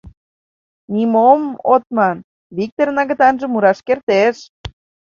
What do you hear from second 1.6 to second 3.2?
от ман, Виктырын